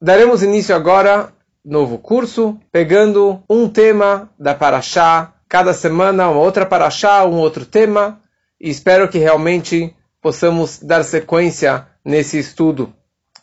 [0.00, 1.32] daremos início agora
[1.64, 8.20] novo curso, pegando um tema da Paraxá, cada semana uma outra Paraxá, um outro tema,
[8.60, 12.92] e espero que realmente possamos dar sequência nesse estudo.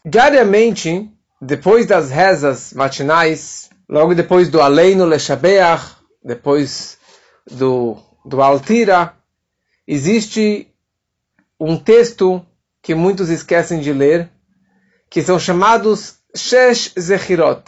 [0.03, 1.09] Diariamente,
[1.41, 6.97] depois das rezas matinais, logo depois do Aleino Leshabeach, depois
[7.49, 9.13] do, do Altira,
[9.87, 10.67] existe
[11.59, 12.43] um texto
[12.81, 14.29] que muitos esquecem de ler,
[15.09, 17.63] que são chamados Shesh Zechirot,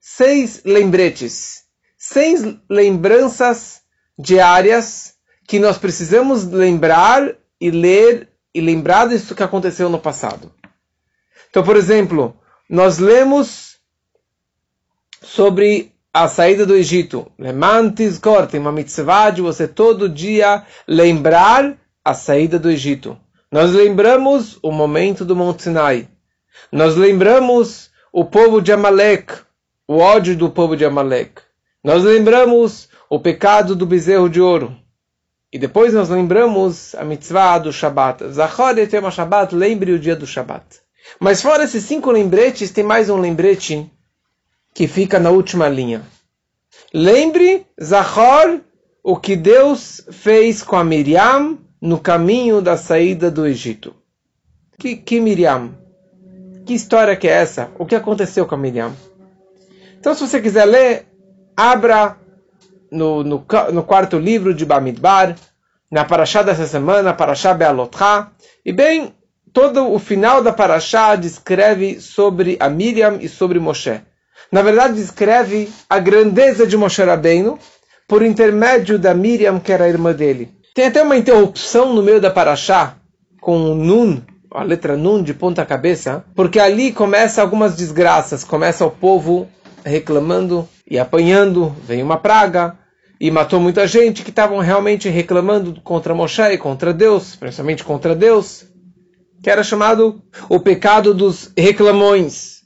[0.00, 1.64] seis lembretes,
[1.98, 3.82] seis lembranças
[4.18, 5.14] diárias
[5.46, 10.50] que nós precisamos lembrar e ler e lembrar disso que aconteceu no passado.
[11.50, 12.34] Então, por exemplo,
[12.68, 13.76] nós lemos
[15.22, 17.30] sobre a saída do Egito.
[17.38, 23.18] Lemantis Kor, tem uma mitzvah de você todo dia lembrar a saída do Egito.
[23.52, 26.08] Nós lembramos o momento do Monte Sinai.
[26.72, 29.30] Nós lembramos o povo de Amalek,
[29.86, 31.42] o ódio do povo de Amalek.
[31.84, 34.74] Nós lembramos o pecado do bezerro de ouro.
[35.52, 38.26] E depois nós lembramos a mitzvah do Shabat.
[38.30, 40.64] Zachor et Yom Shabbat, lembre o dia do Shabat.
[41.20, 43.86] Mas fora esses cinco lembretes, tem mais um lembrete
[44.72, 46.00] que fica na última linha.
[46.94, 48.60] Lembre, Zachor,
[49.04, 53.94] o que Deus fez com a Miriam no caminho da saída do Egito.
[54.78, 55.84] Que, que Miriam?
[56.66, 57.70] Que história que é essa?
[57.78, 58.92] O que aconteceu com a Miriam?
[60.00, 61.06] Então, se você quiser ler,
[61.56, 62.16] abra
[62.90, 65.36] no, no, no quarto livro de Bamidbar,
[65.88, 68.32] na Parashá dessa semana, Parashá Bealotcha,
[68.64, 69.14] e bem,
[69.52, 74.00] todo o final da Parashá descreve sobre a Miriam e sobre Moshe.
[74.50, 77.60] Na verdade, descreve a grandeza de Moshe Rabbeinu
[78.08, 80.50] por intermédio da Miriam, que era a irmã dele.
[80.74, 82.96] Tem até uma interrupção no meio da Parashá,
[83.40, 84.20] com o Nun,
[84.56, 89.46] a letra Nun de ponta cabeça, porque ali começa algumas desgraças, começa o povo
[89.84, 92.76] reclamando e apanhando, veio uma praga
[93.20, 98.14] e matou muita gente que estavam realmente reclamando contra Moshe e contra Deus, principalmente contra
[98.14, 98.66] Deus,
[99.42, 102.56] que era chamado o pecado dos reclamões.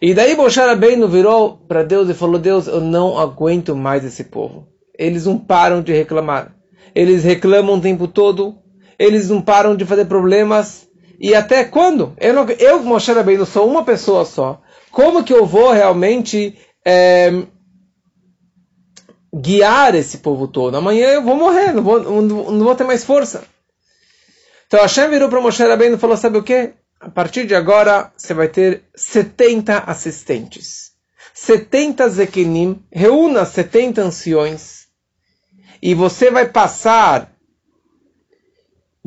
[0.00, 4.24] E daí Moshe Rabbeinu virou para Deus e falou: Deus, eu não aguento mais esse
[4.24, 4.68] povo.
[4.96, 6.54] Eles não param de reclamar.
[6.94, 8.56] Eles reclamam o tempo todo.
[8.98, 10.87] Eles não param de fazer problemas.
[11.18, 12.14] E até quando?
[12.18, 14.60] Eu, não, eu Moshe Rabbeinu, sou uma pessoa só.
[14.90, 17.42] Como que eu vou realmente é,
[19.34, 20.76] guiar esse povo todo?
[20.76, 23.44] Amanhã eu vou morrer, não vou, não, vou ter mais força.
[24.66, 26.72] Então Hashem virou para Moshe Rabbeinu e falou, sabe o que?
[27.00, 30.92] A partir de agora você vai ter 70 assistentes.
[31.34, 34.88] 70 zekenim, reúna 70 anciões
[35.80, 37.32] e você vai passar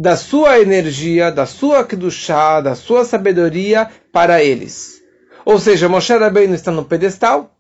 [0.02, 5.00] da sua energia, da sua chá, da sua sabedoria para eles.
[5.46, 7.56] Ou seja, Moshe Rabbeinu está no pedestal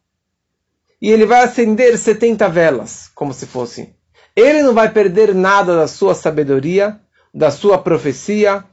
[0.99, 3.93] e ele vai acender 70 velas, como se fosse.
[4.35, 6.99] Ele não vai perder nada da sua sabedoria,
[7.31, 8.63] da sua profecia,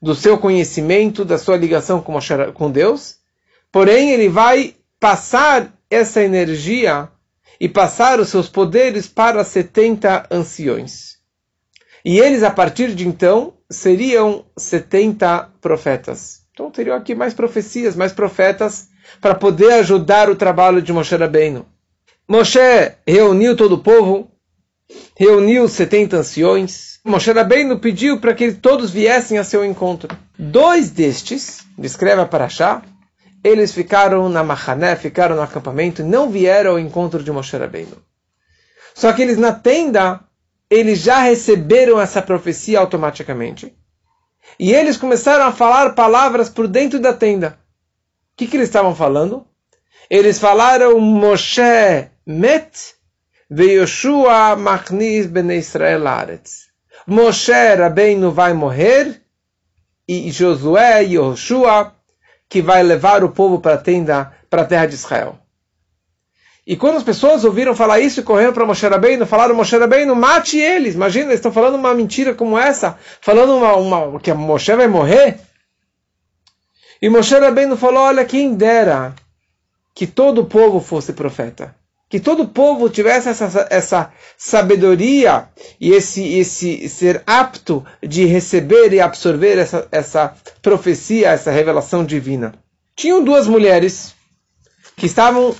[0.00, 3.16] do seu conhecimento, da sua ligação com, Moshe, com Deus.
[3.70, 7.10] Porém, ele vai passar essa energia
[7.60, 11.09] e passar os seus poderes para 70 anciões.
[12.04, 16.40] E eles, a partir de então, seriam 70 profetas.
[16.52, 18.88] Então teriam aqui mais profecias, mais profetas,
[19.20, 21.66] para poder ajudar o trabalho de Moshe Rabbeinu.
[22.28, 22.58] Moshe
[23.06, 24.30] reuniu todo o povo,
[25.16, 27.00] reuniu 70 anciões.
[27.04, 30.16] Moshe Rabbeinu pediu para que todos viessem a seu encontro.
[30.38, 32.82] Dois destes, descreve a Parashá,
[33.42, 37.96] eles ficaram na Mahané, ficaram no acampamento, não vieram ao encontro de Moshe Rabbeinu.
[38.94, 40.20] Só que eles na tenda,
[40.70, 43.76] eles já receberam essa profecia automaticamente.
[44.58, 47.58] E eles começaram a falar palavras por dentro da tenda.
[48.32, 49.46] O que, que eles estavam falando?
[50.08, 52.94] Eles falaram Moshe met
[53.50, 56.68] veYoshua machnis ben Israel aretz.
[57.06, 59.20] Moshe Rabbeinu vai morrer
[60.06, 61.94] e Josué e Yoshua
[62.48, 65.38] que vai levar o povo para a tenda, para a terra de Israel.
[66.66, 70.58] E quando as pessoas ouviram falar isso, correram para Moshe Rabbeinu, falaram, Moshe Rabbeinu, mate
[70.58, 70.94] eles.
[70.94, 75.40] Imagina, eles estão falando uma mentira como essa, falando uma, uma, que Moshe vai morrer.
[77.00, 79.14] E Moshe Rabbeinu falou, olha, quem dera
[79.94, 81.74] que todo o povo fosse profeta.
[82.08, 85.48] Que todo o povo tivesse essa, essa sabedoria
[85.80, 92.52] e esse, esse ser apto de receber e absorver essa, essa profecia, essa revelação divina.
[92.96, 94.12] Tinham duas mulheres
[94.96, 95.54] que estavam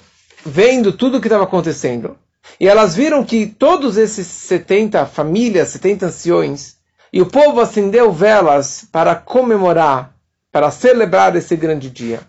[0.44, 2.16] vendo tudo o que estava acontecendo.
[2.58, 6.76] E elas viram que todos esses 70 famílias, 70 anciões,
[7.12, 10.14] e o povo acendeu velas para comemorar,
[10.50, 12.20] para celebrar esse grande dia.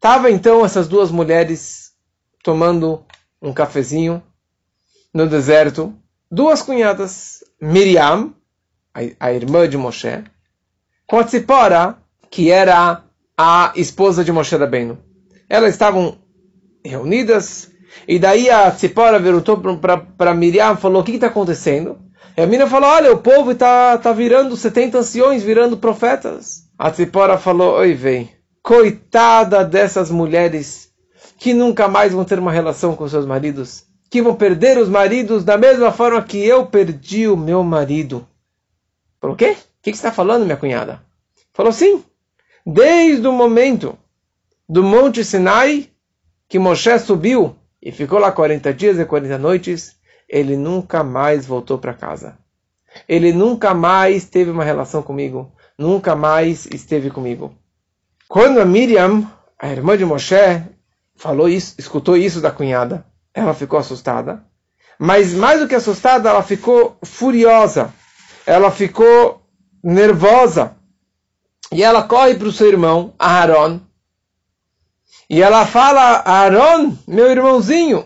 [0.00, 1.92] Tava então essas duas mulheres
[2.42, 3.04] tomando
[3.40, 4.22] um cafezinho
[5.12, 5.94] no deserto,
[6.30, 8.32] duas cunhadas, Miriam,
[8.94, 10.24] a, irmã de Moshe,
[11.06, 11.98] com a Tzipora,
[12.30, 13.02] que era
[13.36, 14.98] a esposa de Moshe Rabbeinu.
[15.48, 16.18] Elas estavam
[16.84, 17.70] reunidas,
[18.06, 19.60] e daí a Tzipora perguntou
[20.16, 21.98] para Miriam, falou, o que está acontecendo?
[22.36, 26.64] E a menina falou, olha, o povo está tá virando 70 anciões, virando profetas.
[26.78, 28.30] A Tzipora falou, oi, vem,
[28.62, 30.90] coitada dessas mulheres
[31.38, 35.42] que nunca mais vão ter uma relação com seus maridos, que vão perder os maridos
[35.42, 38.26] da mesma forma que eu perdi o meu marido.
[39.22, 39.52] O quê?
[39.52, 41.02] O que você está falando, minha cunhada?
[41.52, 42.04] Falou, sim,
[42.64, 43.98] desde o momento
[44.68, 45.90] do Monte Sinai,
[46.50, 49.96] que Moshe subiu e ficou lá 40 dias e 40 noites,
[50.28, 52.36] ele nunca mais voltou para casa.
[53.08, 57.54] Ele nunca mais teve uma relação comigo, nunca mais esteve comigo.
[58.28, 60.64] Quando a Miriam, a irmã de Moshe,
[61.14, 64.44] falou isso, escutou isso da cunhada, ela ficou assustada.
[64.98, 67.94] Mas mais do que assustada, ela ficou furiosa.
[68.44, 69.40] Ela ficou
[69.82, 70.76] nervosa.
[71.70, 73.80] E ela corre para o seu irmão, Aaron,
[75.30, 78.04] e ela fala, Aaron, meu irmãozinho,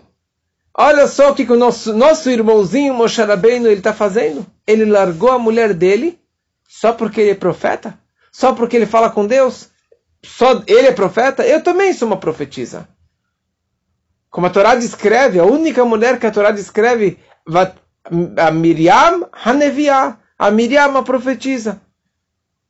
[0.71, 4.45] olha só o que, que o nosso, nosso irmãozinho Moshe Rabbeinu está fazendo.
[4.67, 6.19] Ele largou a mulher dele
[6.67, 7.97] só porque ele é profeta?
[8.31, 9.69] Só porque ele fala com Deus?
[10.23, 11.43] Só ele é profeta?
[11.43, 12.87] Eu também sou uma profetisa.
[14.29, 17.17] Como a Torá descreve, a única mulher que a Torá descreve,
[18.37, 21.81] a Miriam Haneviah, a Miriam, a profetisa.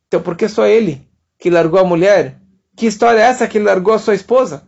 [0.07, 1.05] Então por que só ele
[1.37, 2.39] que largou a mulher?
[2.75, 4.67] Que história é essa que ele largou a sua esposa?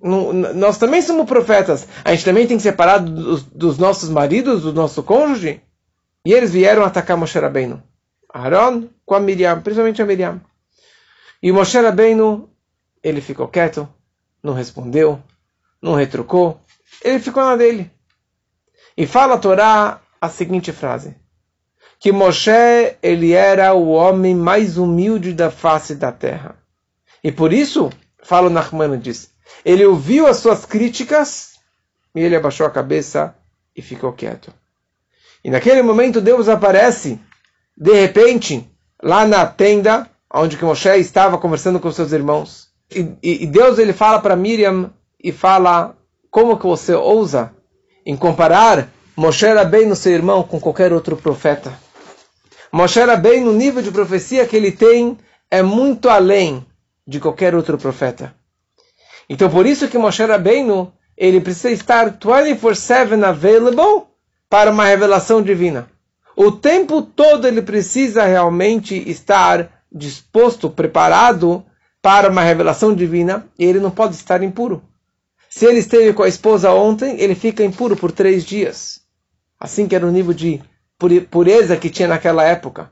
[0.00, 1.88] Nós também somos profetas.
[2.04, 5.60] A gente também tem que separar dos, dos nossos maridos, do nosso cônjuge.
[6.24, 7.82] E eles vieram atacar Moshe Rabbeinu.
[8.32, 10.40] Aaron com a Miriam, principalmente a Miriam.
[11.42, 12.48] E Moshe Rabbeinu,
[13.02, 13.88] ele ficou quieto,
[14.42, 15.20] não respondeu,
[15.82, 16.60] não retrucou.
[17.02, 17.90] Ele ficou na dele.
[18.96, 21.16] E fala a Torá a seguinte frase.
[21.98, 22.50] Que Moshe,
[23.02, 26.56] ele era o homem mais humilde da face da terra.
[27.22, 27.90] E por isso,
[28.22, 29.30] fala o Nachmanides,
[29.64, 31.52] ele ouviu as suas críticas
[32.14, 33.34] e ele abaixou a cabeça
[33.74, 34.52] e ficou quieto.
[35.44, 37.20] E naquele momento Deus aparece,
[37.76, 38.68] de repente,
[39.02, 42.68] lá na tenda, onde que Moshe estava conversando com seus irmãos.
[42.90, 44.90] E, e, Deus ele fala para Miriam
[45.22, 45.96] e fala
[46.30, 47.52] como que você ousa
[48.04, 49.46] em comparar Moshe
[49.86, 51.72] no seu irmão com qualquer outro profeta.
[52.72, 55.18] Moshe bem no nível de profecia que ele tem
[55.50, 56.64] é muito além
[57.08, 58.34] de qualquer outro profeta.
[59.30, 64.06] Então por isso que Moshe Rabbeinu, ele precisa estar 24/7 available
[64.50, 65.90] para uma revelação divina.
[66.36, 71.64] O tempo todo ele precisa realmente estar disposto, preparado
[72.02, 74.82] para uma revelação divina, e ele não pode estar impuro.
[75.48, 79.00] Se ele esteve com a esposa ontem, ele fica impuro por três dias.
[79.58, 80.62] Assim que era o nível de
[81.30, 82.90] pureza que tinha naquela época.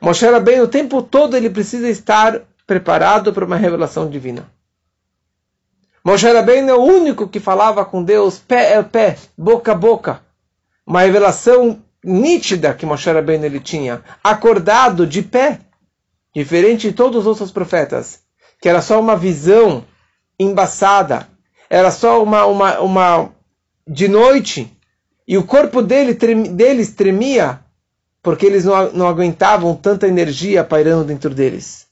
[0.00, 4.48] Moshe Rabbeinu, o tempo todo ele precisa estar preparado para uma revelação divina.
[6.04, 10.20] Moshe Rabbeinu é o único que falava com Deus pé a pé, boca a boca.
[10.84, 15.60] Uma revelação nítida que Moshe Rabbeinu ele tinha, acordado de pé,
[16.34, 18.20] diferente de todos os outros profetas,
[18.60, 19.84] que era só uma visão
[20.38, 21.28] embaçada,
[21.70, 23.30] era só uma, uma, uma
[23.86, 24.76] de noite,
[25.26, 27.60] e o corpo dele, deles tremia,
[28.20, 31.86] porque eles não, não aguentavam tanta energia pairando dentro deles.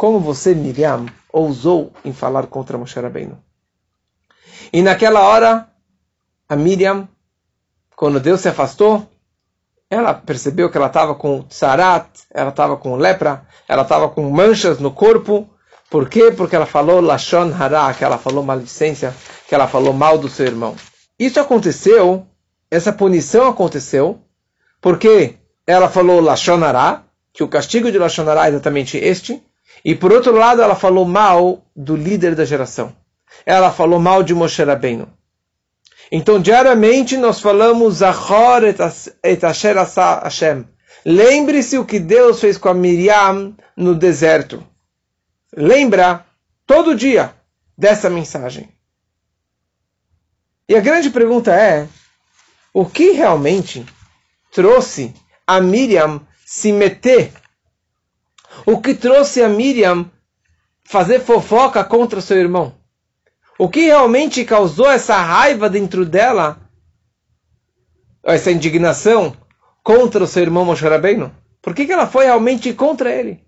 [0.00, 3.36] Como você, Miriam, ousou em falar contra Moshe Rabbeinu?
[4.72, 5.68] E naquela hora,
[6.48, 7.06] a Miriam,
[7.94, 9.06] quando Deus se afastou,
[9.90, 14.78] ela percebeu que ela estava com sarat, ela estava com lepra, ela estava com manchas
[14.78, 15.46] no corpo.
[15.90, 16.32] Por quê?
[16.34, 19.14] Porque ela falou lashon hara, que ela falou maledicência,
[19.46, 20.76] que ela falou mal do seu irmão.
[21.18, 22.26] Isso aconteceu,
[22.70, 24.18] essa punição aconteceu,
[24.80, 25.34] porque
[25.66, 27.04] ela falou lashon hara,
[27.34, 29.42] que o castigo de lashon hara é exatamente este,
[29.84, 32.94] e por outro lado, ela falou mal do líder da geração.
[33.46, 35.08] Ela falou mal de Moshe Rabbeinu.
[36.12, 38.62] Então, diariamente, nós falamos Zahor
[39.22, 40.66] et Asher Hashem.
[41.04, 44.62] Lembre-se o que Deus fez com a Miriam no deserto.
[45.56, 46.26] Lembra
[46.66, 47.34] todo dia
[47.78, 48.68] dessa mensagem.
[50.68, 51.88] E a grande pergunta é:
[52.74, 53.86] o que realmente
[54.52, 55.14] trouxe
[55.46, 57.32] a Miriam se meter
[58.66, 60.10] o que trouxe a Miriam
[60.84, 62.74] fazer fofoca contra seu irmão?
[63.58, 66.58] O que realmente causou essa raiva dentro dela,
[68.24, 69.36] essa indignação
[69.82, 71.32] contra o seu irmão Moshe Rabbeinu?
[71.60, 73.44] Por que, que ela foi realmente contra ele?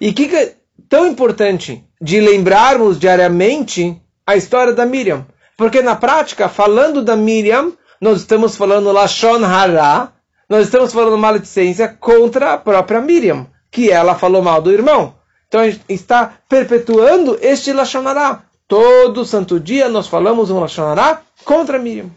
[0.00, 0.56] E que, que
[0.88, 5.26] tão importante de lembrarmos diariamente a história da Miriam.
[5.56, 10.12] Porque na prática, falando da Miriam, nós estamos falando Lashon Hara,
[10.48, 13.46] nós estamos falando maledicência contra a própria Miriam,
[13.76, 15.16] que ela falou mal do irmão.
[15.46, 18.42] Então a gente está perpetuando este Lashon Hara.
[18.66, 22.10] Todo santo dia nós falamos um Lashon Hara contra Miriam.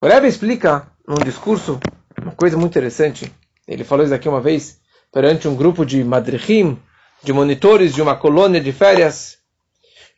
[0.00, 1.78] O Rebbe explica num discurso
[2.18, 3.30] uma coisa muito interessante.
[3.68, 4.78] Ele falou isso aqui uma vez
[5.12, 6.78] perante um grupo de madrihim,
[7.22, 9.36] de monitores de uma colônia de férias.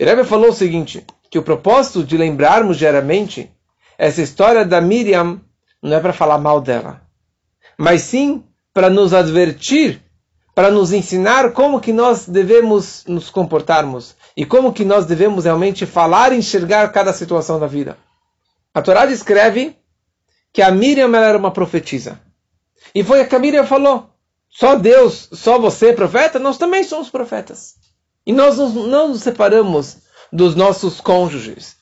[0.01, 3.51] O Rebbe falou o seguinte, que o propósito de lembrarmos diariamente
[3.99, 5.41] essa história da Miriam
[5.83, 7.03] não é para falar mal dela,
[7.77, 10.01] mas sim para nos advertir,
[10.59, 15.87] para nos ensinar como que nós devemos nos comportarmos e como que nós devemos realmente
[15.87, 17.97] falar e enxergar cada situação da vida.
[18.75, 19.77] A Torá descreve
[20.53, 22.21] que a Miriam era uma profetisa.
[22.93, 24.11] E foi a que a Miriam falou.
[24.51, 26.41] Só Deus, só você é profeta?
[26.41, 27.77] Nós também somos profetas.
[28.27, 29.99] E nós não nos separamos
[30.33, 31.77] dos nossos cônjuges.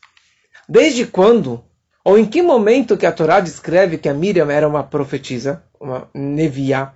[0.69, 1.65] Desde quando,
[2.05, 6.11] ou em que momento que a Torá descreve que a Miriam era uma profetisa, uma
[6.13, 6.93] nevia?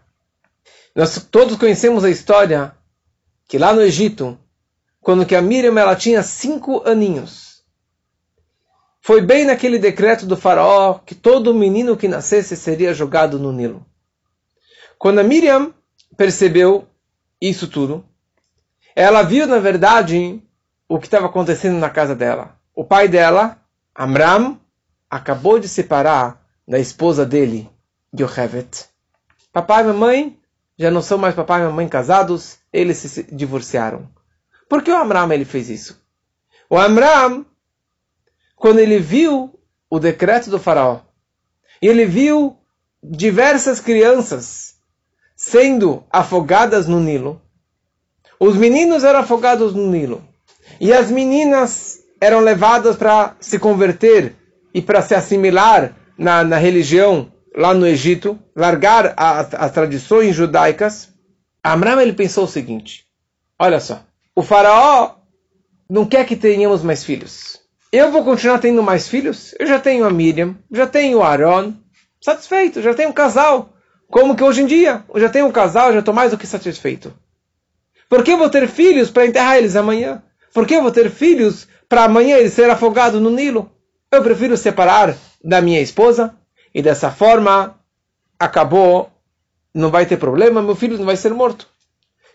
[0.94, 2.74] Nós todos conhecemos a história
[3.46, 4.38] que lá no Egito,
[5.00, 7.62] quando que a Miriam ela tinha cinco aninhos,
[9.00, 13.84] foi bem naquele decreto do faraó que todo menino que nascesse seria jogado no Nilo.
[14.98, 15.72] Quando a Miriam
[16.16, 16.86] percebeu
[17.40, 18.04] isso tudo,
[18.94, 20.42] ela viu, na verdade,
[20.88, 22.56] o que estava acontecendo na casa dela.
[22.74, 23.56] O pai dela,
[23.96, 24.60] Amram,
[25.08, 27.70] acabou de separar da esposa dele,
[28.16, 28.88] Yochevet.
[29.52, 30.39] Papai e mamãe
[30.80, 34.08] já não são mais papai e mamãe casados, eles se divorciaram.
[34.66, 36.02] Por que o Amram ele fez isso?
[36.70, 37.44] O Amram,
[38.56, 39.60] quando ele viu
[39.90, 41.00] o decreto do faraó,
[41.82, 42.56] e ele viu
[43.02, 44.76] diversas crianças
[45.36, 47.42] sendo afogadas no Nilo.
[48.38, 50.26] Os meninos eram afogados no Nilo.
[50.80, 54.34] E as meninas eram levadas para se converter
[54.72, 61.08] e para se assimilar na, na, religião lá no Egito, largar as, as tradições judaicas.
[61.64, 63.04] Amram ele pensou o seguinte:
[63.58, 64.02] olha só,
[64.34, 65.16] o faraó
[65.88, 67.60] não quer que tenhamos mais filhos.
[67.92, 69.54] Eu vou continuar tendo mais filhos?
[69.58, 71.74] Eu já tenho a Miriam, já tenho o Aaron,
[72.20, 73.74] satisfeito, já tenho um casal.
[74.08, 76.46] Como que hoje em dia, eu já tenho um casal, já estou mais do que
[76.46, 77.12] satisfeito.
[78.08, 80.22] Por que eu vou ter filhos para enterrar eles amanhã?
[80.52, 83.70] Por que eu vou ter filhos para amanhã eles ser afogados no Nilo?
[84.10, 86.36] Eu prefiro separar da minha esposa
[86.74, 87.78] e dessa forma
[88.38, 89.10] acabou,
[89.74, 91.68] não vai ter problema, meu filho não vai ser morto.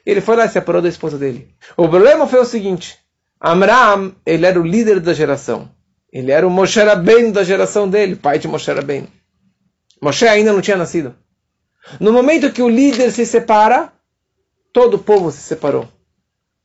[0.05, 1.53] Ele foi lá e separou da esposa dele.
[1.75, 2.97] O problema foi o seguinte:
[3.41, 5.69] Amram, ele era o líder da geração.
[6.11, 9.07] Ele era o Moshe Rabbeinu da geração dele, pai de Moshe Rabbeinu.
[10.01, 11.15] Moshe ainda não tinha nascido.
[11.99, 13.91] No momento que o líder se separa,
[14.71, 15.87] todo o povo se separou.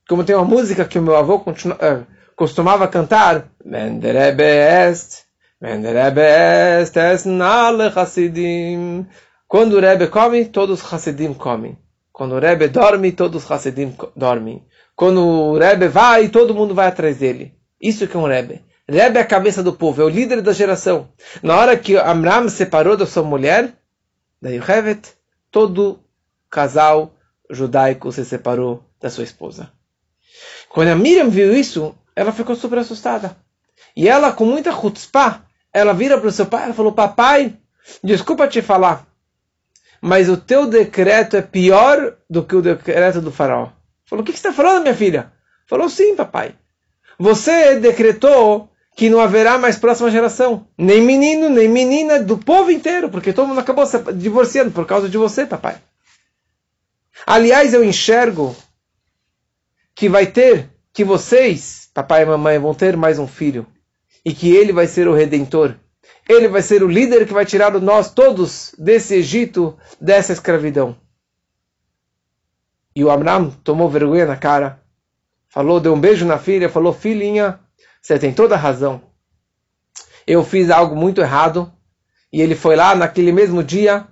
[0.08, 5.24] Como tem uma música que o meu avô uh, costumava cantar, Menderebe est,
[5.60, 9.06] Menderebe est, es nale Hasidim.
[9.46, 11.76] Quando o Rebbe come, todos os Hasidim comem.
[12.10, 14.64] Quando o Rebbe dorme, todos os Hasidim dormem.
[14.96, 17.54] Quando o Rebbe vai, todo mundo vai atrás dele.
[17.78, 18.64] Isso que é um Rebbe.
[18.88, 21.10] Rebbe é a cabeça do povo, é o líder da geração.
[21.42, 23.74] Na hora que Amram separou da sua mulher,
[24.40, 25.12] da Yochevet,
[25.50, 26.00] todo
[26.50, 27.14] casal
[27.50, 29.70] judaico se separou da sua esposa.
[30.70, 33.36] Quando a Miriam viu isso, ela ficou super assustada.
[33.94, 37.56] E ela, com muita chutzpah, ela vira para o seu pai e falou, papai,
[38.02, 39.06] desculpa te falar,
[40.00, 43.68] mas o teu decreto é pior do que o decreto do faraó.
[44.06, 45.32] Falou, o que, que você está falando, minha filha?
[45.66, 46.54] Falou, sim, papai.
[47.18, 50.66] Você decretou que não haverá mais próxima geração.
[50.76, 55.08] Nem menino, nem menina, do povo inteiro, porque todo mundo acabou se divorciando por causa
[55.08, 55.76] de você, papai.
[57.26, 58.56] Aliás, eu enxergo
[59.94, 63.66] que vai ter, que vocês, papai e mamãe, vão ter mais um filho.
[64.24, 65.74] E que ele vai ser o redentor.
[66.28, 70.96] Ele vai ser o líder que vai tirar nós todos desse Egito, dessa escravidão.
[72.94, 74.82] E o Amram tomou vergonha na cara,
[75.48, 77.58] falou, deu um beijo na filha, falou, filhinha,
[78.00, 79.02] você tem toda a razão.
[80.26, 81.72] Eu fiz algo muito errado.
[82.32, 84.06] E ele foi lá naquele mesmo dia.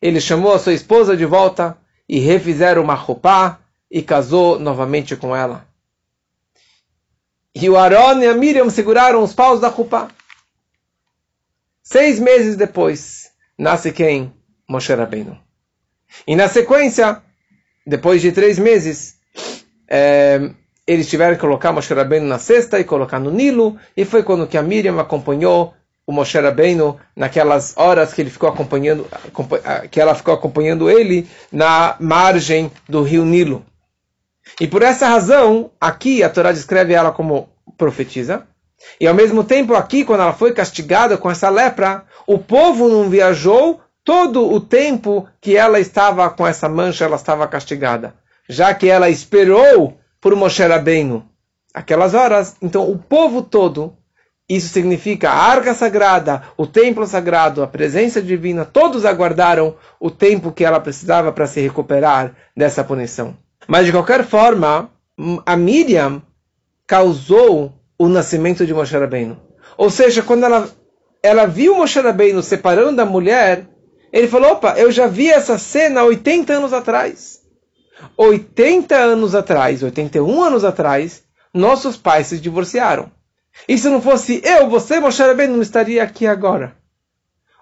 [0.00, 1.76] Ele chamou a sua esposa de volta
[2.08, 3.60] e refizeram uma roupa
[3.90, 5.67] e casou novamente com ela.
[7.60, 10.08] E o Aaron e a Miriam seguraram os paus da roupa.
[11.82, 14.32] Seis meses depois, nasce quem?
[14.68, 15.36] Moshe Rabbeinu.
[16.24, 17.20] E na sequência,
[17.84, 19.16] depois de três meses,
[19.88, 20.50] é,
[20.86, 24.46] eles tiveram que colocar Moshe Rabbeinu na cesta e colocar no Nilo, e foi quando
[24.46, 25.74] que a Miriam acompanhou
[26.06, 29.04] o Moshe Rabbeinu naquelas horas que ele ficou acompanhando,
[29.90, 33.66] que ela ficou acompanhando ele na margem do rio Nilo.
[34.60, 38.46] E por essa razão, aqui a Torá descreve ela como profetisa.
[39.00, 43.08] E ao mesmo tempo, aqui, quando ela foi castigada com essa lepra, o povo não
[43.08, 48.14] viajou todo o tempo que ela estava com essa mancha, ela estava castigada.
[48.48, 51.28] Já que ela esperou por Moshe Rabbeinu
[51.74, 53.96] aquelas horas, então o povo todo,
[54.48, 60.52] isso significa a arca sagrada, o templo sagrado, a presença divina, todos aguardaram o tempo
[60.52, 63.36] que ela precisava para se recuperar dessa punição.
[63.66, 64.90] Mas de qualquer forma,
[65.44, 66.22] a Miriam
[66.86, 69.38] causou o nascimento de Moshe Rabbeinu.
[69.76, 70.70] Ou seja, quando ela,
[71.22, 73.66] ela viu Moshe Rabbeinu separando da mulher,
[74.12, 77.42] ele falou, opa, eu já vi essa cena 80 anos atrás.
[78.16, 81.22] 80 anos atrás, 81 anos atrás,
[81.52, 83.10] nossos pais se divorciaram.
[83.68, 86.76] E se não fosse eu, você, Moshe Rabbeinu, não estaria aqui agora.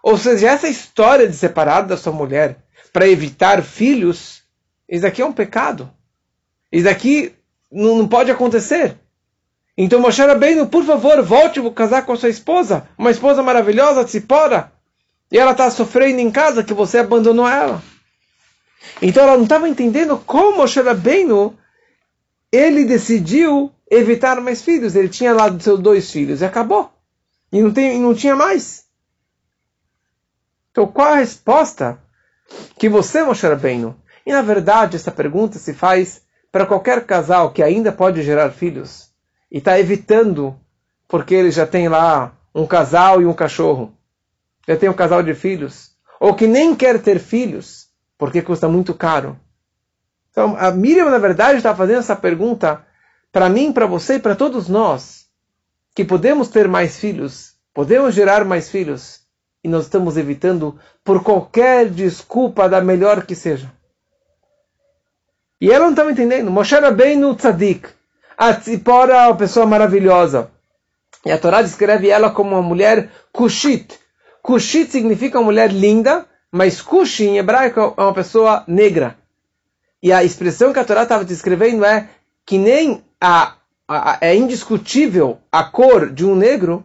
[0.02, 2.58] Ou seja, essa história de separar da sua mulher
[2.92, 4.42] para evitar filhos,
[4.88, 5.90] isso aqui é um pecado.
[6.70, 7.34] Isso aqui
[7.70, 8.96] não, não pode acontecer.
[9.76, 14.04] Então Moshe Rabbeinu, por favor, volte a casar com a sua esposa, uma esposa maravilhosa,
[14.04, 14.72] Tzipora,
[15.30, 17.82] e ela está sofrendo em casa que você abandonou ela.
[19.02, 21.56] Então ela não estava entendendo como Moshe Rabbeinu,
[22.50, 24.94] ele decidiu evitar mais filhos.
[24.94, 26.90] Ele tinha lá seus dois filhos e acabou.
[27.52, 28.84] E não, tem, não tinha mais.
[30.70, 32.00] Então qual a resposta
[32.78, 33.96] que você, Moshe Rabbeinu?
[34.26, 39.10] E na verdade essa pergunta se faz para qualquer casal que ainda pode gerar filhos
[39.50, 40.58] e está evitando,
[41.06, 43.94] porque ele já tem lá um casal e um cachorro,
[44.66, 48.94] já tem um casal de filhos, ou que nem quer ter filhos, porque custa muito
[48.94, 49.38] caro.
[50.30, 52.84] Então, a Miriam, na verdade, está fazendo essa pergunta
[53.30, 55.26] para mim, para você e para todos nós,
[55.94, 59.20] que podemos ter mais filhos, podemos gerar mais filhos,
[59.62, 63.75] e nós estamos evitando por qualquer desculpa, da melhor que seja.
[65.60, 66.50] E ela não estava entendendo.
[66.50, 66.74] Moshe
[67.16, 67.88] no Tzadik.
[68.36, 70.50] A Tzipora é uma pessoa maravilhosa.
[71.24, 73.98] E a Torá descreve ela como uma mulher Kushit.
[74.42, 79.16] Kushit significa uma mulher linda, mas Kushi em hebraico é uma pessoa negra.
[80.02, 82.08] E a expressão que a Torá estava descrevendo é
[82.44, 83.54] que nem a,
[83.88, 86.84] a, é indiscutível a cor de um negro,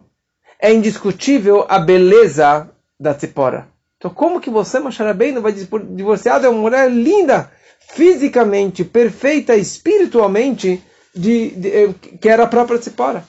[0.58, 3.68] é indiscutível a beleza da Tzipora.
[3.96, 7.50] Então como que você, Moshe não vai divorciar de uma mulher linda,
[7.88, 10.82] fisicamente, perfeita, espiritualmente,
[11.14, 13.24] de, de, eh, que era a própria Tzipora.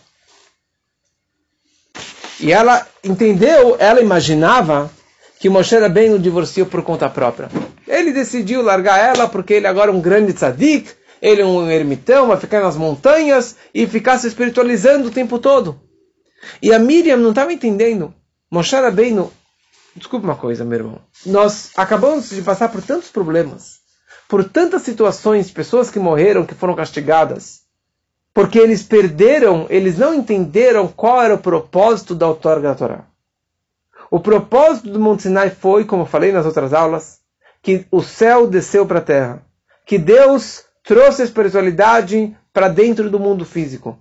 [2.39, 4.91] E ela entendeu, ela imaginava
[5.39, 7.49] que Moshe Rabbeinu divorciou por conta própria.
[7.87, 10.89] Ele decidiu largar ela porque ele agora é um grande tzadik,
[11.21, 15.79] ele é um ermitão, vai ficar nas montanhas e ficar se espiritualizando o tempo todo.
[16.61, 18.13] E a Miriam não estava entendendo.
[18.51, 19.31] Moshe Rabbeinu,
[19.95, 21.01] desculpa uma coisa, meu irmão.
[21.25, 23.79] Nós acabamos de passar por tantos problemas,
[24.27, 27.61] por tantas situações, pessoas que morreram, que foram castigadas,
[28.33, 33.05] porque eles perderam, eles não entenderam qual era o propósito da outorga da Torá.
[34.09, 37.19] O propósito do Monte Sinai foi, como eu falei nas outras aulas,
[37.61, 39.43] que o céu desceu para a terra,
[39.85, 43.97] que Deus trouxe a espiritualidade para dentro do mundo físico.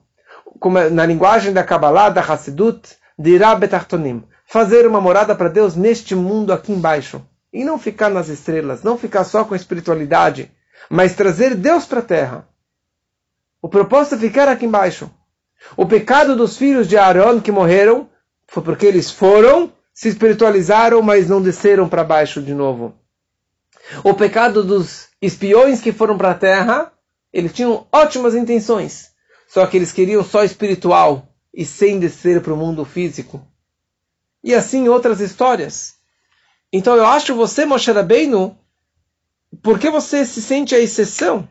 [0.59, 5.77] Como é, na linguagem da Kabbalah, da Hassidut, dirá Betartonim, fazer uma morada para Deus
[5.77, 7.23] neste mundo aqui embaixo.
[7.53, 10.51] E não ficar nas estrelas, não ficar só com a espiritualidade,
[10.89, 12.49] mas trazer Deus para a terra.
[13.61, 15.11] O propósito é ficar aqui embaixo.
[15.77, 18.09] O pecado dos filhos de Aaron que morreram
[18.49, 22.95] foi porque eles foram, se espiritualizaram, mas não desceram para baixo de novo.
[24.03, 26.93] O pecado dos espiões que foram para a terra,
[27.33, 29.11] eles tinham ótimas intenções,
[29.49, 33.47] só que eles queriam só espiritual e sem descer para o mundo físico.
[34.43, 35.95] E assim outras histórias.
[36.73, 38.57] Então eu acho você, Moshe Rabbeinu,
[39.63, 41.47] por que você se sente a exceção?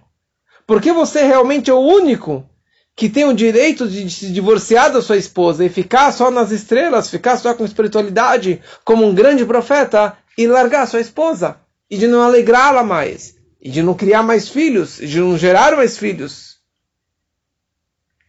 [0.66, 2.50] Porque você realmente é o único
[2.96, 7.10] que tem o direito de se divorciar da sua esposa e ficar só nas estrelas,
[7.10, 12.22] ficar só com espiritualidade, como um grande profeta, e largar sua esposa, e de não
[12.22, 16.60] alegrá-la mais, e de não criar mais filhos, e de não gerar mais filhos.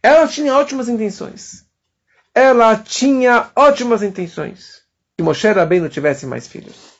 [0.01, 1.65] Ela tinha ótimas intenções.
[2.35, 4.82] Ela tinha ótimas intenções.
[5.17, 6.93] Que Moshe Rabbeinu tivesse mais filhos.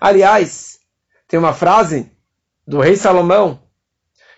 [0.00, 0.78] Aliás,
[1.26, 2.10] tem uma frase
[2.66, 3.62] do rei Salomão,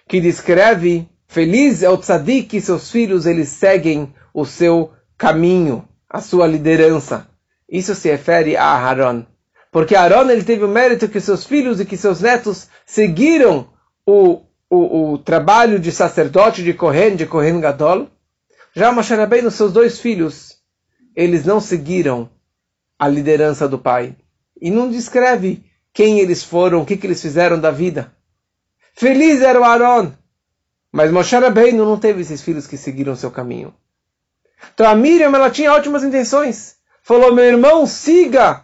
[0.09, 6.21] que descreve feliz é o tzadik que seus filhos eles seguem o seu caminho, a
[6.21, 7.29] sua liderança.
[7.69, 9.25] Isso se refere a Aaron.
[9.71, 13.71] Porque Aaron ele teve o mérito que seus filhos e que seus netos seguiram
[14.07, 18.09] o, o, o trabalho de sacerdote de Kohen, de Kohen Gadol.
[18.75, 20.59] Já Moshe Rabbeinu, seus dois filhos,
[21.17, 22.31] eles não seguiram
[23.03, 24.15] a liderança do pai.
[24.61, 28.12] E não descreve quem eles foram, o que, que eles fizeram da vida.
[28.95, 30.12] Feliz era o Aaron.
[30.93, 33.75] Mas Moshe Rabbeinu não teve esses filhos que seguiram seu caminho.
[34.73, 36.77] Então a Miriam, ela tinha ótimas intenções.
[37.03, 38.62] Falou, meu irmão, siga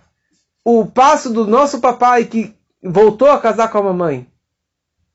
[0.64, 4.24] o passo do nosso papai que voltou a casar com a mamãe.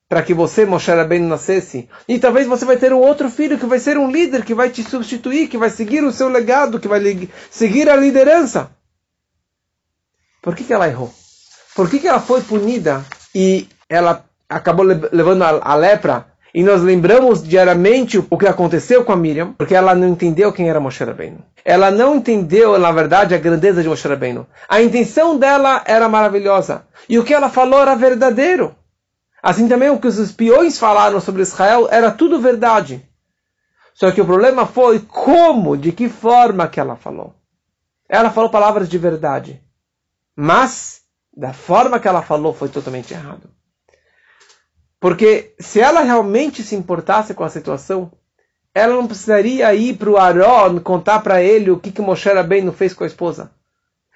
[0.10, 1.88] Para que você, Moshe Rabbeinu, nascesse.
[2.10, 4.70] E talvez você vai ter um outro filho que vai ser um líder, que vai
[4.70, 7.00] te substituir, que vai seguir o seu legado, que vai
[7.50, 8.70] seguir a liderança.
[10.44, 11.10] Por que, que ela errou?
[11.74, 13.04] Por que, que ela foi punida
[13.34, 19.14] e ela acabou levando a, a lepra e nós lembramos diariamente o que aconteceu com
[19.14, 21.40] a Miriam, porque ela não entendeu quem era Moshe Rabbeinu.
[21.66, 24.46] Ela não entendeu, na verdade, a grandeza de Moshe Rabbeinu.
[24.68, 26.86] A intenção dela era maravilhosa.
[27.08, 28.76] E o que ela falou era verdadeiro.
[29.42, 33.02] Assim também o que os espiões falaram sobre Israel era tudo verdade.
[33.96, 37.34] Só que o problema foi como, de que forma que ela falou.
[38.08, 39.63] Ela falou palavras de verdade.
[40.36, 41.02] Mas,
[41.36, 43.50] da forma que ela falou, foi totalmente errado.
[45.00, 48.12] Porque se ela realmente se importasse com a situação,
[48.74, 52.72] ela não precisaria ir para o Aaron contar para ele o que, que Moshe Rabbeinu
[52.72, 53.52] fez com a esposa.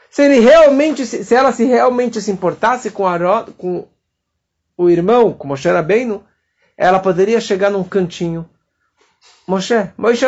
[0.10, 3.88] Se ele realmente, se ela se realmente se importasse com, Aaron, com
[4.78, 6.24] o irmão, com Moshe Rabbeinu,
[6.76, 8.50] ela poderia chegar num cantinho.
[9.46, 10.26] Moshe, Moshe,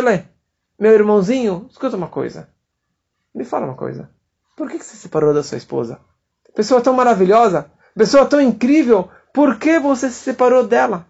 [0.77, 2.49] meu irmãozinho, escuta uma coisa.
[3.33, 4.09] Me fala uma coisa.
[4.59, 6.01] Por que, você se separou da sua esposa?
[6.53, 11.07] Pessoa tão maravilhosa, pessoa tão incrível, por que você se separou dela?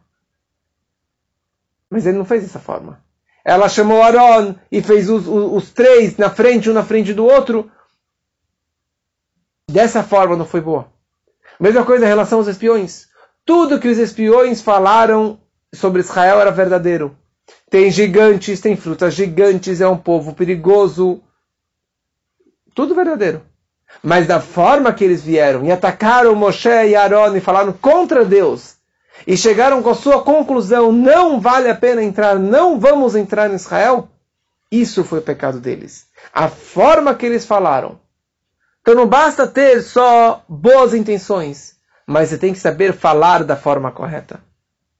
[1.89, 3.03] Mas ele não fez dessa forma.
[3.43, 7.25] Ela chamou Aaron e fez os, os, os, três na frente, um na frente do
[7.25, 7.71] outro.
[9.67, 10.85] Dessa forma não foi boa.
[11.59, 13.07] Mesma coisa em relação aos espiões.
[13.43, 15.41] Tudo que os espiões falaram
[15.73, 17.17] sobre Israel era verdadeiro.
[17.67, 21.23] Tem gigantes, tem frutas gigantes, é um povo perigoso.
[22.79, 23.41] Tudo verdadeiro.
[24.01, 28.77] Mas da forma que eles vieram e atacaram Moshe e Aaron e falaram contra Deus
[29.27, 33.55] e chegaram com a sua conclusão: não vale a pena entrar, não vamos entrar em
[33.55, 34.07] Israel.
[34.71, 36.07] Isso foi o pecado deles.
[36.33, 37.99] A forma que eles falaram.
[38.79, 41.75] Então não basta ter só boas intenções,
[42.07, 44.39] mas você tem que saber falar da forma correta.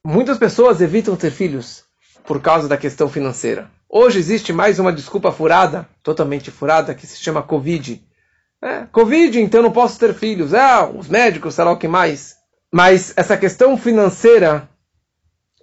[0.03, 1.85] Muitas pessoas evitam ter filhos
[2.25, 3.71] por causa da questão financeira.
[3.89, 8.07] Hoje existe mais uma desculpa furada, totalmente furada, que se chama Covid
[8.61, 10.53] é, Covid, então não posso ter filhos.
[10.53, 12.35] Ah, os médicos, sei lá o que mais.
[12.71, 14.69] Mas essa questão financeira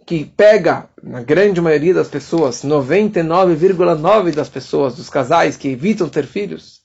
[0.07, 6.27] que pega, na grande maioria das pessoas, 99,9% das pessoas, dos casais que evitam ter
[6.27, 6.81] filhos,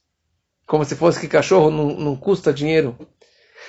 [0.67, 2.97] como se fosse que cachorro não, não custa dinheiro.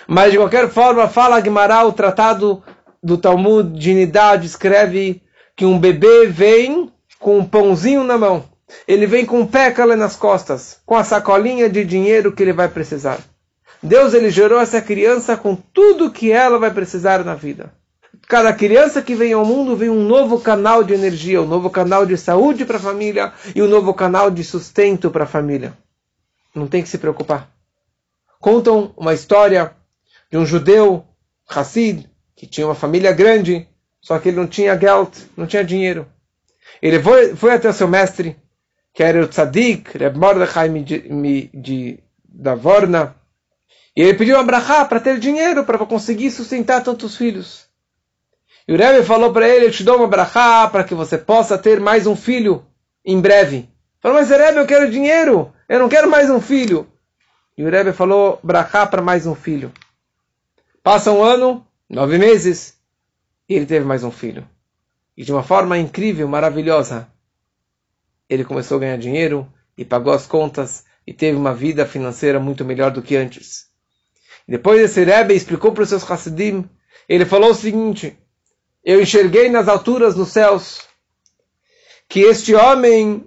[0.09, 2.63] Mas de qualquer forma, fala Guimarães, o tratado
[3.03, 5.23] do Talmud de Nidad escreve
[5.55, 6.91] que um bebê vem
[7.23, 8.45] com um pãozinho na mão
[8.87, 12.69] ele vem com um pécale nas costas, com a sacolinha de dinheiro que ele vai
[12.69, 13.21] precisar.
[13.83, 17.73] Deus ele gerou essa criança com tudo que ela vai precisar na vida.
[18.29, 22.07] Cada criança que vem ao mundo vem um novo canal de energia, um novo canal
[22.07, 25.77] de saúde para a família e um novo canal de sustento para a família.
[26.55, 27.51] Não tem que se preocupar.
[28.41, 29.73] Contam uma história
[30.31, 31.05] de um judeu,
[31.49, 33.69] Hassid, que tinha uma família grande,
[34.01, 36.07] só que ele não tinha geld, não tinha dinheiro.
[36.81, 38.37] Ele foi, foi até o seu mestre
[38.93, 43.17] que era o tzadik, Reb Mordechai de, da Vorna,
[43.97, 47.67] e ele pediu a brachá para ter dinheiro, para conseguir sustentar tantos filhos.
[48.67, 51.59] E o Rebbe falou para ele, eu te dou uma brachá para que você possa
[51.59, 52.65] ter mais um filho
[53.05, 53.69] em breve.
[54.01, 56.87] Falou, mas Rebbe, eu quero dinheiro, eu não quero mais um filho.
[57.57, 59.73] E o Rebbe falou, brachá para mais um filho.
[60.83, 62.79] Passa um ano, nove meses,
[63.49, 64.47] e ele teve mais um filho.
[65.17, 67.09] E de uma forma incrível, maravilhosa,
[68.29, 69.47] ele começou a ganhar dinheiro
[69.77, 73.67] e pagou as contas e teve uma vida financeira muito melhor do que antes.
[74.49, 76.69] Depois esse Rebbe explicou para os seus Hasidim,
[77.09, 78.17] ele falou o seguinte,
[78.85, 80.81] eu enxerguei nas alturas nos céus
[82.09, 83.27] que este homem,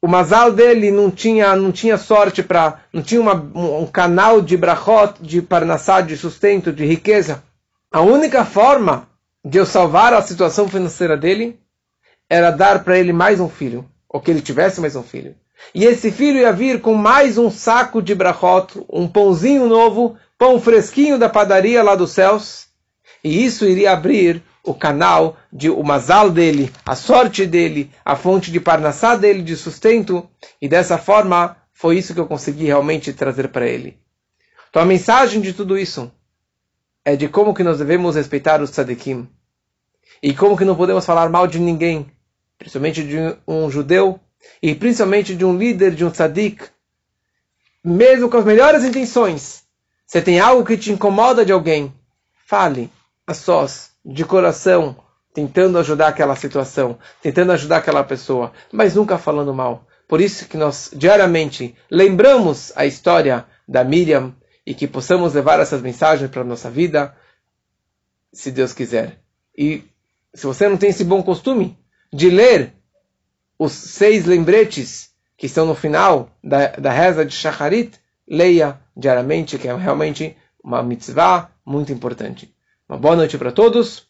[0.00, 4.56] o mazal dele não tinha, não tinha sorte para, não tinha uma, um canal de
[4.56, 7.42] brachot, de parnassá, de sustento, de riqueza.
[7.90, 9.08] A única forma
[9.48, 11.56] de eu salvar a situação financeira dele
[12.28, 15.36] era dar para ele mais um filho ou que ele tivesse mais um filho.
[15.72, 20.60] E esse filho ia vir com mais um saco de brachot, um pãozinho novo, pão
[20.60, 22.66] fresquinho da padaria lá dos céus.
[23.22, 28.50] E isso iria abrir o canal de o mazal dele, a sorte dele, a fonte
[28.50, 30.28] de parnassá dele, de sustento.
[30.60, 33.96] E dessa forma, foi isso que eu consegui realmente trazer para ele.
[34.68, 36.10] Então a mensagem de tudo isso
[37.04, 39.28] é de como que nós devemos respeitar os tzadikim.
[40.22, 42.10] E como que não podemos falar mal de ninguém
[42.58, 43.16] principalmente de
[43.46, 44.20] um judeu,
[44.62, 46.64] e principalmente de um líder, de um tzadik,
[47.84, 49.64] mesmo com as melhores intenções,
[50.06, 51.92] você tem algo que te incomoda de alguém,
[52.46, 52.90] fale
[53.26, 54.96] a sós, de coração,
[55.34, 59.86] tentando ajudar aquela situação, tentando ajudar aquela pessoa, mas nunca falando mal.
[60.08, 65.82] Por isso que nós diariamente lembramos a história da Miriam e que possamos levar essas
[65.82, 67.16] mensagens para a nossa vida,
[68.32, 69.20] se Deus quiser.
[69.56, 69.84] E
[70.36, 71.78] se você não tem esse bom costume
[72.12, 72.74] de ler
[73.58, 79.66] os seis lembretes que estão no final da, da reza de Shacharit, leia diariamente, que
[79.66, 82.54] é realmente uma mitzvah muito importante.
[82.88, 84.05] Uma boa noite para todos